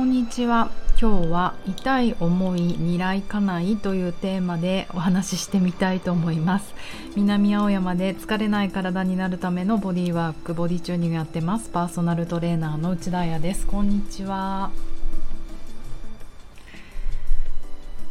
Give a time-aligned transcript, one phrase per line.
[0.00, 0.70] こんにちは。
[0.98, 6.74] 今日は痛い思い未来かないというテーマでお話ししてみたいと思います。
[7.16, 11.68] 南青山で疲れない体になるためのボディワークボディチューニングやってます。
[11.68, 13.66] パーソナルトレーナーの内田彩です。
[13.66, 14.70] こんにちは。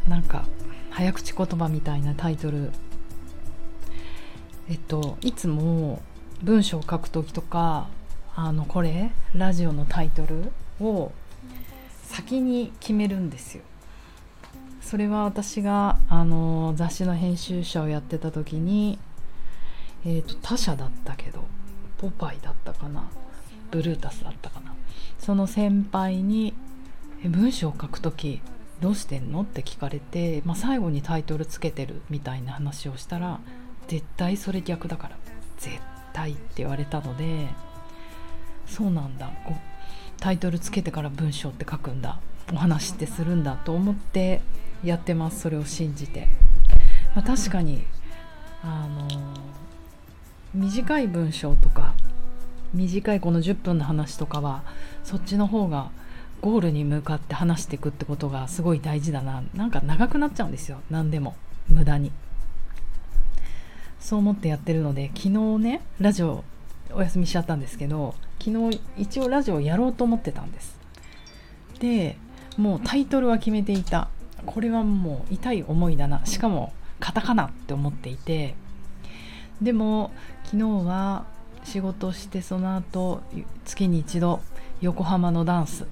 [0.08, 0.46] なんか
[0.92, 2.72] 早口言葉みたいなタイトル。
[4.70, 6.04] えっといつも
[6.44, 7.88] 文章を書く時とか
[8.36, 11.12] あのこれラジオのタイトルを
[12.10, 13.64] 先に決めるんですよ。
[14.82, 18.98] それは私があの雑誌の編集者をやってた時に、
[20.04, 21.46] えーと、他社だったけど
[22.00, 23.08] ポパイだったかな
[23.70, 24.74] ブルータスだったかな
[25.20, 26.56] その先輩に
[27.24, 28.42] 「文章を書く時
[28.82, 33.40] どうしてんの?」って聞かれて、まあ、最後にタイトルつけてるみたいな話をしたら
[33.88, 35.18] 「絶対それ逆だから
[35.60, 35.78] 絶
[36.14, 37.48] 対」って言われたので
[38.66, 39.30] そうなんだ
[40.20, 42.20] タイトルつけてから文章って書くんだ。
[42.54, 44.42] お話ってするんだと思って
[44.84, 45.42] やってます。
[45.42, 46.28] それを信じて、
[47.16, 47.84] まあ、確かに
[48.64, 49.08] あの
[50.54, 51.94] 短い文章とか
[52.74, 54.64] 短いこの10分の話とかは
[55.04, 55.92] そっちの方が
[56.42, 59.44] ゴールに向かって話していくってことがすごい大事だな。
[59.54, 60.82] なんか長くなっちゃうんですよ。
[60.90, 61.36] 何でも。
[61.68, 62.12] 無駄に。
[64.00, 66.44] そう思ってやってるので昨日ねラジオ
[66.94, 70.80] お休みしちゃったんですけど昨日一応ラジオやろうと思ってたんです。
[71.80, 72.18] で
[72.58, 74.10] もうタイトルは決めていた。
[74.46, 76.26] これはもう痛い思いだな。
[76.26, 78.56] しかもカタカナって思っていて。
[79.62, 80.12] でも
[80.46, 81.26] 昨日は
[81.64, 83.22] 仕事してその後
[83.66, 84.42] 月に一度
[84.82, 85.86] 横浜のダンス。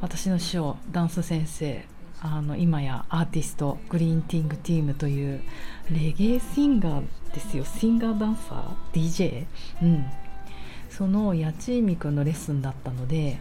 [0.00, 1.84] 私の師匠ダンス先生
[2.22, 5.40] あの今やアーティストグリーンティングティームという
[5.90, 7.64] レゲエシンガーですよ。
[7.64, 9.46] シンガーダンサー DJ
[9.82, 10.04] うん。
[10.90, 13.38] その八千美くんのレッスンだったので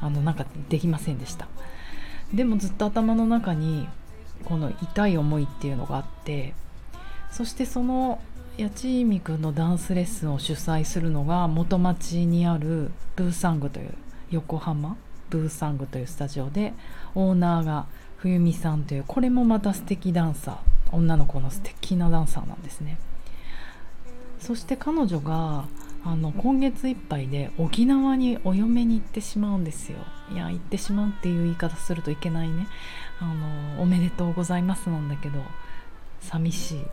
[0.00, 1.46] あのなんかできませんでした。
[2.32, 3.86] でもずっと頭の中に
[4.44, 6.54] この痛い思いっていうのがあって
[7.30, 8.20] そしてその
[8.58, 13.94] 八千美くんのダンスレッスンを主催するのが元町にあるブーサングという
[14.30, 14.96] 横浜
[15.30, 16.74] ブーサングというスタジオで
[17.14, 17.86] オーナーが
[18.16, 22.98] 冬美さんというこれもまた素敵ダンサー女の子の素敵なダンサーなんですね。
[24.38, 25.64] そして彼女が
[26.04, 29.98] あの今月いっぱいで沖縄にお嫁に行ってしまうんですよ。
[30.32, 32.66] いや行ってしまうっていう言い方するといけないね。
[33.20, 33.24] あ
[33.76, 35.40] のおめでとうございますなんだけど
[36.20, 36.84] 寂しい。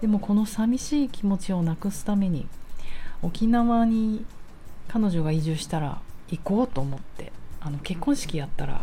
[0.00, 2.46] でもこの寂しい気持ちをなくすために
[3.22, 4.24] 沖縄に
[4.88, 8.82] 彼女が移住したら行こうと思ってあの結婚式やったら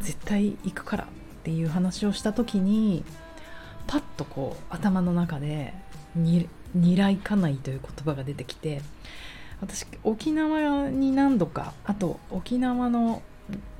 [0.00, 1.06] 絶対行くからっ
[1.44, 3.04] ていう話をした時に
[3.86, 5.74] パッとこう頭の中で
[6.14, 6.48] に
[6.96, 8.82] らいかないという言葉が出てきて
[9.60, 13.22] 私沖縄に何度かあと沖縄の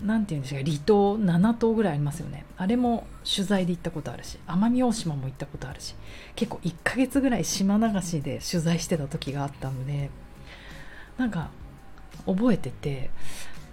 [0.02, 2.46] 何て言うんでしょう離島7島ぐらいありますよね。
[2.56, 5.94] あれも取材で行ったことあるし奄美大島も行ったことあるし
[6.34, 10.10] 結構1ヶ月ぐらい島流しで取材してた時があったので
[11.18, 11.50] なんか
[12.26, 13.10] 覚えてて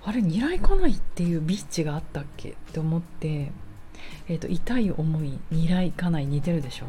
[0.08, 2.50] あれニライカナイっていうビーチがあったっけ？
[2.50, 3.52] って思って、
[4.28, 6.86] えーと、痛い思いニライカナイ似てるでしょ？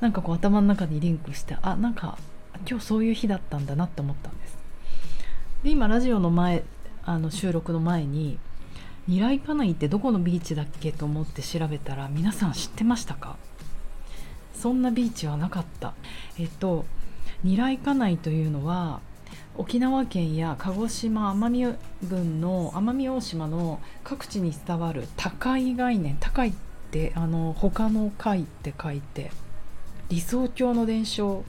[0.00, 2.16] なんかこう頭の中にリンクしてあなんか
[2.68, 4.58] 今日そういう日だったんだなって思ったんです。
[5.62, 6.62] で今ラジオの前
[7.04, 8.38] あの収録の前に
[9.06, 13.36] 「ニライカナイってどこのビーチだっけ?」と思って調べたら皆さん知ってましたか？
[14.54, 15.92] そんなビーチはなかった。
[16.38, 16.86] えっと
[17.44, 19.00] ニライカナイというのは
[19.56, 26.52] 沖縄県や鹿児島奄美郡の奄美大島の各地に伝わる高い概念高いっ
[26.90, 29.30] てあの他の貝って書いて
[30.08, 31.44] 理想郷の伝承。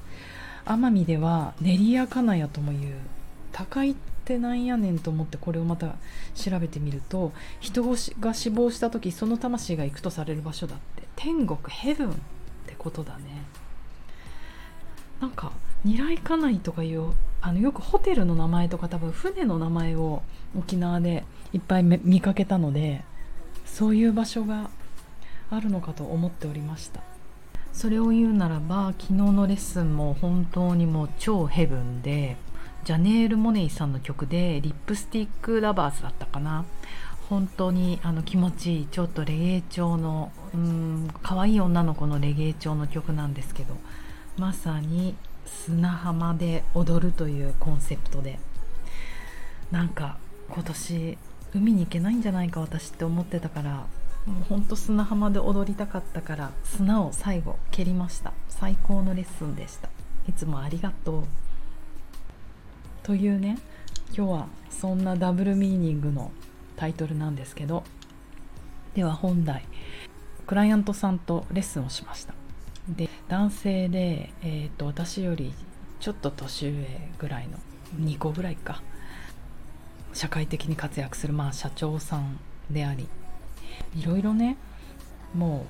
[0.66, 2.96] 奄美では練りや金谷ともいう
[3.52, 3.96] 高いっ
[4.26, 5.96] てなんやねんと思ってこれをまた
[6.36, 7.84] 調べてみると人
[8.20, 12.14] が死亡した時その魂が行くとされる場所だって天国 heaven っ
[12.68, 13.44] てことだね。
[15.20, 15.52] なんか
[15.84, 20.22] ニライカナイとかいうあのよくホテルの名前とか多分船の名前を
[20.58, 21.24] 沖縄で
[21.54, 23.04] いっぱい見かけたので
[23.66, 24.70] そういう場所が
[25.50, 27.02] あるのかと思っておりました。
[27.74, 32.36] それを言うならば昨日のレッスンも本当にもう超 heaven で
[32.84, 36.66] ジャネール・モネイさんの曲で Lipstick Lovers だったかな。
[37.30, 43.78] 本当にあの気持ちいいちょっとレゲエ調のうん可愛い女の子のレゲエ調の曲なんですけど
[44.38, 45.16] まさに
[45.46, 48.40] 砂浜で踊るというコンセプトで。
[49.72, 50.18] なんか
[50.50, 51.18] 今年
[51.54, 53.86] 海に行けないんじゃないか私って思ってたから
[54.26, 58.34] もうほんと砂浜で踊りたかったから砂を最後蹴りました。
[58.50, 59.90] 最高のレッスンでした。
[60.28, 61.24] いつもありがとう。
[63.04, 63.58] というね
[64.16, 66.32] 今日はそんなダブルミーニングの
[66.76, 67.84] タイトルなんですけど
[68.94, 69.66] では本題。
[70.46, 72.34] クライアントさんとレッスンをしました。
[72.90, 75.54] で男性で、えーと、私より
[76.00, 77.58] ちょっと年上ぐらいの
[78.00, 78.82] 2個ぐらいか。
[80.14, 82.38] 社会的に活躍する、まあ、社長さん
[82.70, 83.08] であり。
[83.96, 84.58] いろいろね
[85.34, 85.66] も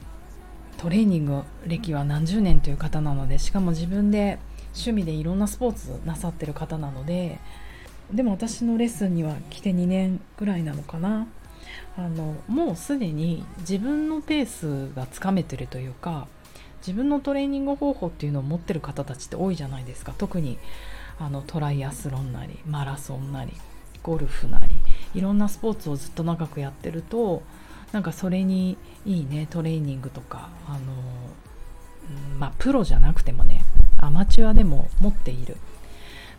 [0.78, 4.40] うトレーニング歴は何十年という方なのでしかも自分で
[4.74, 7.40] 趣味でいろんなスポーツなさってる方なので
[8.12, 11.28] でも私のレッスンには来て2年ぐらいなのかな。
[11.98, 16.28] あのもうすでに自分のペースがつかめてるというか
[16.82, 20.14] 自分のトレーニング方法っていうのを持ってる方たちって多いじゃないですか。
[20.18, 20.58] 特に
[21.20, 23.54] あのトライアスロンなりマラソンなり
[24.02, 24.68] ゴルフなり
[25.14, 27.44] いろんなスポーツをずっと長くやってると
[27.92, 30.80] なんかそれにいいねトレーニングとかあの、
[32.40, 33.64] まあプロじゃなくてもね
[33.98, 35.58] アマチュアでも持っている。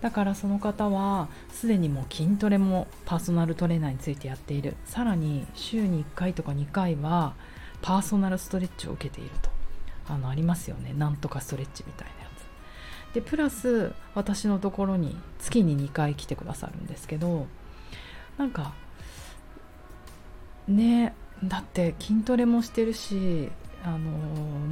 [0.00, 4.74] だからその方はすでにもう筋トレもパーソナルトレーナーについてやっている。
[4.84, 7.34] さらに週に1回とか2回は
[7.82, 9.51] パーソナルストレッチを受けていると。
[10.08, 10.94] あのありますよね。
[10.96, 12.30] なんとかストレッチみたいなや
[13.10, 13.14] つ。
[13.14, 17.46] でプラス私のところに月に2回来てくださるんですけど
[18.38, 18.72] なんか
[20.66, 21.14] ね
[21.44, 23.50] だって筋トレもしてるし
[23.84, 23.98] あの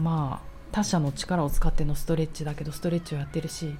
[0.02, 3.76] まあ他者の力を使ってのストレッチだけどストレッチをやってるし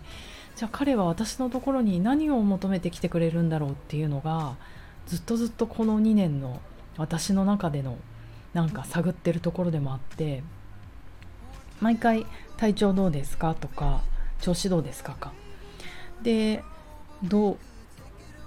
[0.57, 4.57] じゃあ彼は私のところに何を求めてきてくれるんだろうっていうのが
[5.07, 6.61] ずっとずっとこの2年の
[6.97, 7.97] 私の中での
[8.53, 10.43] なんか探ってるところでもあって
[11.81, 14.01] 毎回「体調どうですか?」とか
[14.41, 15.33] 「調子どうですか?」か
[16.23, 16.63] で
[17.23, 17.57] どう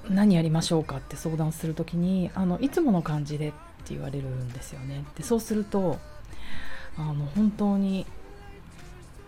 [0.09, 0.97] 何やりましょうか？
[0.97, 3.51] って相談する時にあのいつもの感じでっ
[3.85, 5.97] て言われるんですよねでそうすると
[6.97, 8.05] あの本当に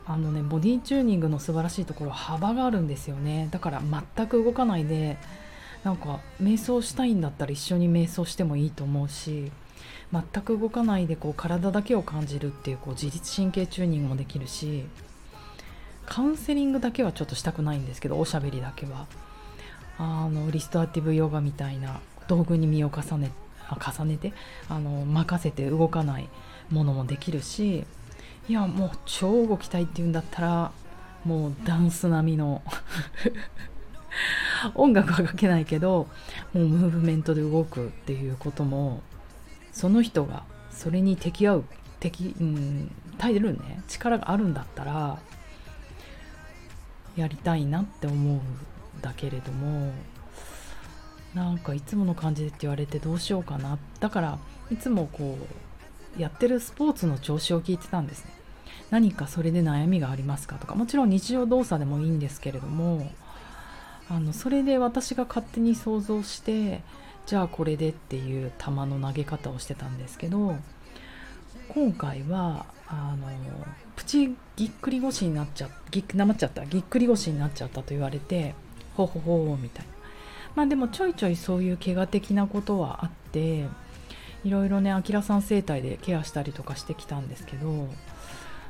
[0.05, 3.81] あのねボディチューニングの素晴らしいところ幅があるんですよねだから
[4.15, 5.17] 全く動かないで
[5.83, 9.51] なんか瞑想したいんだったら一緒に瞑想してもいいと思うし
[10.11, 14.85] 全く動かないでこう体だけを感じるっていうこう自律神経チューニングもできるし
[16.05, 19.07] カウンセリングだけはちょっとしたくないんですけどおしゃべりだけは。
[19.97, 23.31] あのリストアティブヨガみたいな道具に身を重ね
[23.67, 24.33] あ重ねて
[24.69, 26.29] あの任せて動かない
[26.69, 27.85] ものもできるし
[28.47, 30.71] いやもう超動きたいっていうんだったら
[31.23, 32.61] もうダンス並みの
[34.75, 36.07] 音楽はかけないけど
[36.53, 39.01] もうムーブメントで動くっていうことも
[39.75, 41.65] その人がそれに適合う
[41.99, 45.19] 適うん耐えるね力があるんだったら
[47.17, 48.41] やりたいなって思うん
[49.01, 49.91] だけれども
[51.33, 53.77] なんかいつもの感じでって言われてどうしようかな。
[53.99, 54.39] だから
[54.71, 55.37] いつもこ
[56.17, 58.31] うやってるスポーツの調子を聞いてたんですね。
[58.89, 60.75] 何かそれで悩みがありますかとか。
[60.75, 63.11] もちろん日常動作でもいいんですけれども
[64.09, 66.81] あのそれで私が勝手に想像して
[67.25, 70.55] じゃあこれでっていう球の投げ方をしてたんですけど
[71.69, 73.27] 今回はあの
[73.95, 78.53] プチぎっくり腰になっちゃぎなまっちゃったぎっくり腰になっちゃったと言われて
[78.95, 79.91] ほほほみたいな。
[80.55, 83.65] まあでもちょいちょいそういう怪我的なことはあって
[84.43, 87.89] いろいろねあきらさん整体でケアしたりとかしてきたんですけど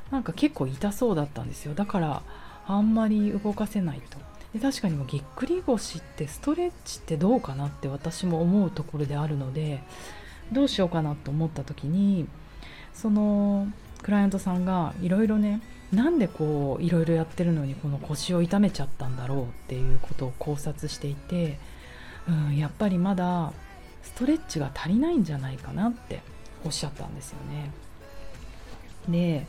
[0.10, 1.74] なんか結構痛そうだったんですよ。
[1.74, 2.22] だから
[2.68, 4.18] あんまり動かせないと。
[4.56, 9.84] で確かにもぎっくり腰ってストレッチってどうかなって私も思うところであるので
[10.54, 12.26] どうしようかなと思った時に
[12.94, 13.68] その
[14.02, 15.60] クライアントさんがいろいろね
[15.92, 21.60] なんでこういろいろやってるのにこの腰を痛めちゃったんだろうっていうことを考察していて、
[22.30, 23.52] うん、やっぱりまだ
[24.04, 26.22] ストレッチが足りないんじゃないかなって
[26.64, 27.72] おっしゃったんですよね。
[29.10, 29.48] で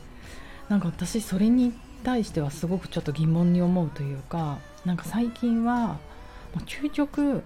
[0.67, 1.71] なんか私それに
[2.03, 5.97] 対してはすごくちょっと疑問に思うというかなんか最近は
[6.65, 7.43] 究極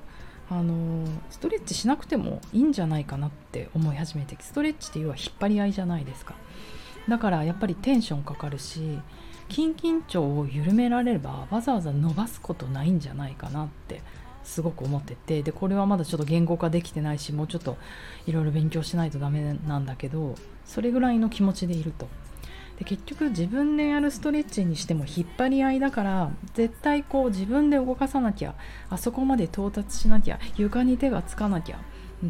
[0.47, 6.35] あのストレッチしなくてもいいんじゃないかなって思い始めてストレッチっていうのは引っ張り合いじゃないですか。
[7.09, 8.99] だからやっぱりテンションかかるし
[9.49, 14.03] 筋緊張を緩められればわざわざ伸ばすことないんじゃないかなって
[14.43, 17.75] すごく思っててでこれはまだちょっと言語化できてないしもうちょっと
[18.27, 22.07] いろいろ勉強しないとダメなんだけどそれぐらいの気持ちでいると。
[22.81, 28.55] で結局自分でやるストレッチにしても引っ張り合いだから絶対こう自分で動かさなきゃ
[28.89, 31.79] あそこまで到達しなきゃ床に手がつかなきゃ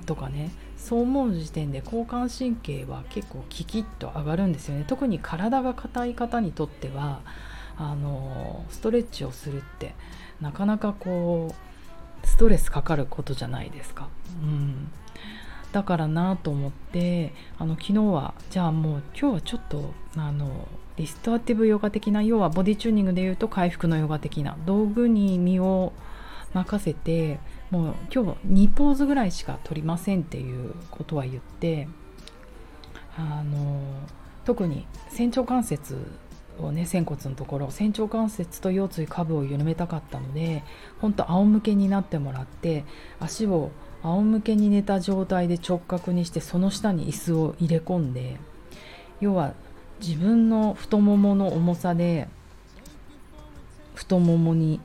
[0.05, 7.21] とかねそう思う時点で交感神経は結構キキッと上がるんですよね特に体が硬い方にとっては
[7.77, 9.95] あのストレッチをするって
[10.41, 11.55] なかなかこ
[12.23, 14.09] うストレスかかることじゃないですか。
[14.43, 14.91] うん
[15.71, 25.93] だからなと思ってあの昨日はじゃあもう今日はちょっとあのリストアティブヨガ的な要はボディチューニングでいうと回復のヨガ的な道具に身を
[26.53, 31.87] 任せてもう今日2ポーズぐらいしか取りませんっていうことは言って
[33.17, 33.81] あの
[34.43, 35.97] 特に仙腸関節
[36.59, 40.63] をね仙骨のところ仙腸関節と腰椎下部を緩めたかったので
[40.99, 42.83] 本当仰向けになってもらって
[43.19, 43.71] 足を
[44.03, 48.37] 仰向けに寝た状態で直角にしてその下に椅子を入れ込んで
[49.19, 49.53] 要は
[49.99, 52.27] 自分の太ももの重さで
[53.93, 54.79] 太ももに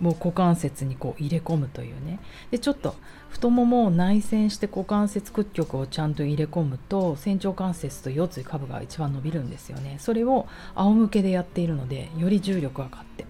[0.00, 2.20] もう股関節にこう入れ込むというね。
[2.50, 2.96] でちょっと
[3.28, 9.96] 太ももを内旋して股関節屈曲をちゃんと入れ込むと仙腸関節と腰椎下部が一番伸びるんですよね。
[10.00, 13.26] それを仰向けでやっているのでより重力がかかって。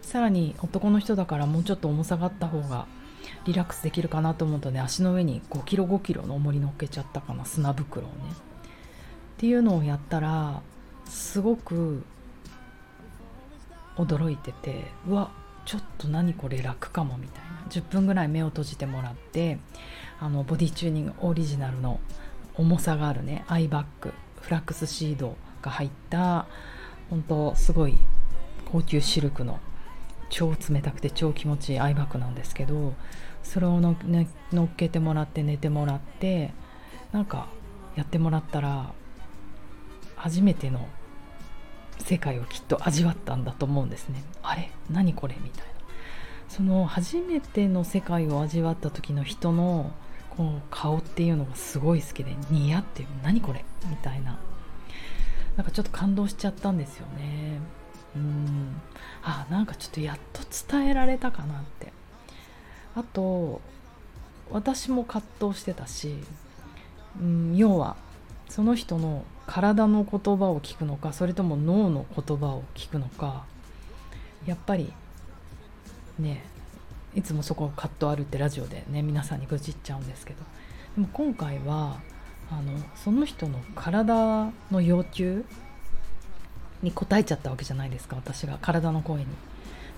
[0.00, 2.86] さらに男の人だからもうちょっと重さがあった方が
[3.44, 8.16] リラックスできるかなと思うとね足の上に5キロ5キロの重り乗っけちゃったかな砂袋をね。
[8.32, 10.62] っていうのをやったら
[11.06, 12.04] すごく
[13.96, 15.30] 驚いててうわ
[15.64, 17.54] ちょっと何これ楽かもみたいな。
[17.70, 19.58] 10分ぐらい目を閉じてもらって
[20.20, 22.00] あのボディチューニングオリジナルの
[22.56, 26.46] 重さがあるねアイバッグフラックスシードが入った
[27.10, 27.96] 本当すごい
[28.70, 29.58] 高級シルクの
[30.30, 32.94] 超冷たくて超気持ちいいアイバッグなんですけど
[33.42, 36.52] それをの、ね、乗っけてもらって寝てもらって
[37.12, 37.48] なんか
[37.94, 38.92] やってもらったら
[40.16, 40.88] 初めての
[41.98, 44.24] 世界をきっと味わったんだと思うんですね。
[44.42, 44.70] あれ？
[44.90, 45.36] 何これ？
[45.40, 45.72] みたいな。
[46.48, 49.92] その初めての世界を味わった時の人の
[50.30, 53.64] この顔っていうのがすごい好きでニヤって何これ？
[53.88, 54.38] みたいな。
[55.56, 57.60] なんかちょっと感動しちゃったんですよね。
[58.16, 58.80] うん。
[59.22, 61.92] あなんかちょっとやっと伝えられたかなって。
[62.94, 63.60] あと
[64.50, 66.16] 私も葛藤してたし、
[67.20, 67.96] うん、要は
[68.48, 73.44] その人の体の言葉を聞くのかそれとも脳の言葉を聞くのか
[74.46, 74.92] やっぱり
[76.18, 76.44] ね
[77.14, 80.40] いつもそこカットあるってラジオでね皆さんに愚痴っちゃうんですけど。
[80.94, 82.00] でも今回は
[82.50, 85.44] あのその人の体の要求
[86.84, 88.58] に応えちゃったわけじゃないですか私が。
[88.60, 89.26] 体の声に。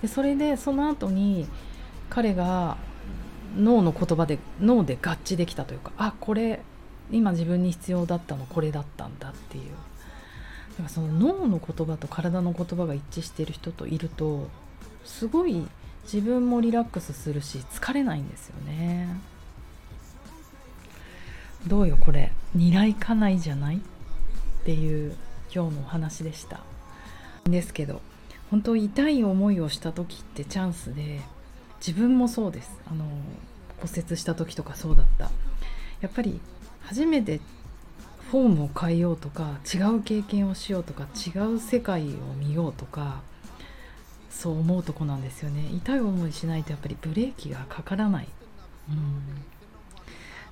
[0.01, 1.47] でそれでその後に
[2.09, 2.77] 彼が
[3.55, 6.61] 脳の言葉で脳で合致できたというかあこれ
[7.11, 9.63] 今自分に必要だったのこれだったんだっていう。
[10.71, 14.47] だからその脳の言葉と体の言葉が一致している人といると
[15.05, 15.67] すごい
[16.03, 19.09] 自分もリラックスするし疲れないんですよね。
[21.65, 22.31] どうよこれ。
[22.53, 23.77] 二来家内じゃない？
[23.77, 23.79] っ
[24.63, 25.15] ていう
[25.53, 26.59] 今日のお話でした。
[27.51, 28.01] ですけど
[28.49, 31.21] 本当痛い思いをした時ってチャンスで
[31.79, 32.79] 自分もそうです。
[32.89, 33.05] あの
[33.79, 35.29] 骨折した時とかそうだった。
[36.01, 36.39] やっぱり
[36.81, 37.39] 初めて
[38.31, 42.05] フォームを変えようとか違う経験をしようとか違う世界を
[42.37, 43.21] 見ようとか
[44.29, 45.69] そう思うとこなんですよね。
[45.73, 48.27] 痛い思いしないとやっぱりブレーキがかからない、
[48.89, 49.21] うん、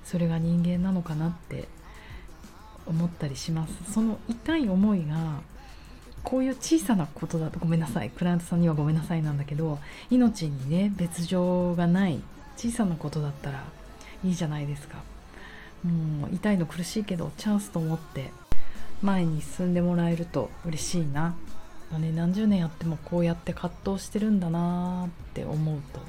[0.04, 1.68] それが人間なのかなって
[2.86, 3.92] 思ったりします。
[3.92, 5.40] その痛い思いが
[6.26, 8.10] こういう小さなことだとごめんなさい。
[8.10, 9.78] クライアントさんにはごめんなさいなんだけど
[10.10, 12.20] 命にね別状がない
[12.56, 13.62] 小さなことだったら
[14.24, 14.96] いいじゃないですか。
[15.84, 18.32] もう痛いの苦しいけどチャンスと思って
[19.02, 21.36] 前に進んでもらえると嬉しいな。
[21.92, 26.00] まね、何十年やってもこうやって葛藤してるんだなって思うと。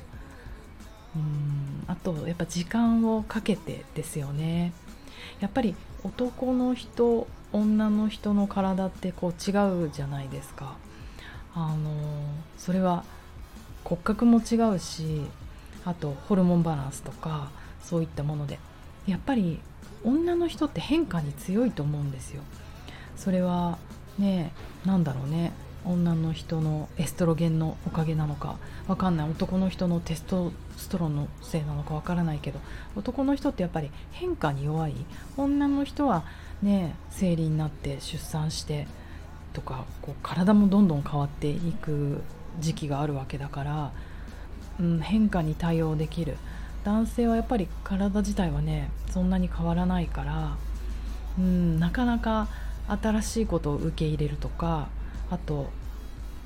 [1.15, 4.73] うんあとやっぱ時間をかけてですよね。
[5.39, 10.75] やっぱり男の人女の人の体ってこう違うじゃないですか。
[11.55, 11.91] あの
[12.57, 13.03] それは
[13.83, 15.21] 骨格も違うし
[15.85, 17.49] あとホルモンバランスとか
[17.81, 18.59] そういったもので。
[19.07, 19.59] やっぱり
[20.03, 22.43] 女の人って変化に強いと思うんですよ。
[23.15, 23.77] それは
[24.19, 24.51] ね
[24.85, 25.53] 何だろうね。
[25.87, 29.29] 女の人のエストロゲンのおかげなのかわかんない。
[29.29, 32.59] 男の人のテストストロンのせいなのかわからないけど
[32.95, 34.93] 男の人ってやっぱり変化に弱い。
[35.37, 36.23] 女の人は
[36.61, 38.87] ね生理になって出産して
[39.53, 42.21] とかこう体もどんどん変わっていく
[42.59, 43.91] 時期があるわけだから、
[44.79, 46.37] うん、変化に対応できる。
[46.83, 50.57] 男性はやっぱり体自体はねそんなに変わらないから、
[51.37, 52.47] うん、なかなか
[52.87, 54.87] 新しいことを受け入れるとか
[55.29, 55.69] あと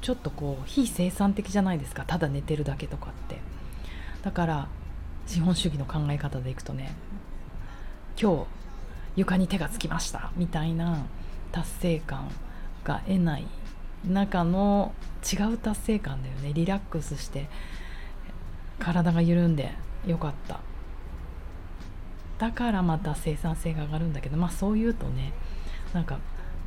[0.01, 2.03] ちょっとこう非生産的じゃないですか。
[2.05, 3.37] ただ寝てるだけとかって。
[4.23, 4.67] だから
[5.27, 6.93] 資本主義の考え方でいくとね
[8.19, 8.45] 今日
[9.15, 10.31] 床に手がつきました。
[10.35, 11.05] みたいな
[11.51, 12.31] 達成感
[12.83, 13.47] が得ない
[14.07, 16.53] 中の違う達成感だよね。
[16.53, 17.47] リラックスして
[18.79, 19.71] 体が緩んで
[20.07, 20.59] よかった。
[22.39, 25.31] だからまた生産性が上がるんだけどまあそう言うとね
[25.93, 26.17] なんか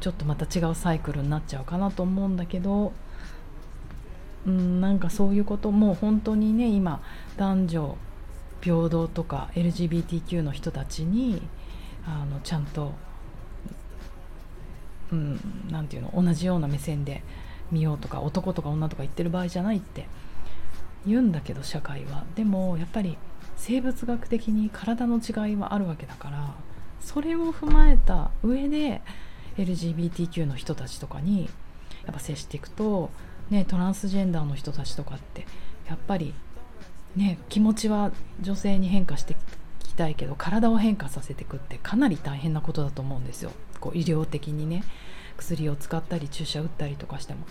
[0.04, 2.92] ちょっとまた違うサイクルになっちゃうかなと思うんだけど
[4.46, 7.02] うん、なんかそういうことも本当にね今
[7.38, 7.96] 男女
[8.61, 11.40] 平等とか LGBTQ の人たちに
[12.06, 12.92] あのちゃんと
[15.11, 17.23] うん、なていうの同じような目線で
[17.73, 20.06] 見ようとか男とか女とか言ってる場合じゃないって
[21.06, 22.25] 言うんだけど社会は。
[22.34, 23.16] でもやっぱり
[23.56, 26.54] 生物学的に体の違いはあるわけだから
[27.00, 29.00] それを踏まえた上で
[29.56, 31.49] LGBTQ の人たちとかに
[32.04, 33.11] やっぱ接していくと、
[33.50, 35.46] ね、トランスジェンダーの人たちとかって
[35.88, 36.34] やっぱり、
[37.16, 39.37] ね、気持ちは女性に変化してい
[39.84, 43.52] きたいけど体を変化させていくってかなり大変なことだと思うんですよ。
[43.80, 44.84] こう医療的にね
[45.37, 47.46] 薬を使ったり注射打ったりとかしても。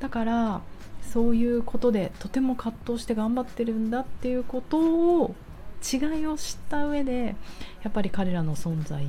[0.00, 0.60] だから
[1.02, 4.78] そういうことでとても葛藤して頑張ってるんだっていうこと
[5.22, 5.34] を
[5.82, 7.36] 違いを知った上で
[7.82, 9.06] やっぱり彼らの存在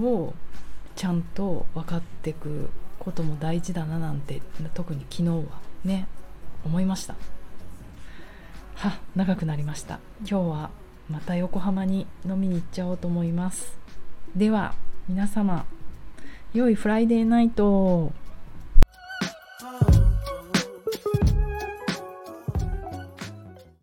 [0.00, 0.34] を
[0.96, 4.40] ちゃんと分かっていくことも大事だななんて
[4.74, 5.44] 特に昨日は
[5.84, 6.06] ね
[6.64, 7.14] 思いました。
[8.74, 10.00] は長くなりました。
[10.20, 10.70] 今日は
[11.10, 13.76] また横浜に飲みに行っちゃおうと思います。
[14.34, 14.74] では
[15.08, 15.66] 皆様
[16.54, 18.12] 良いフライデーナイト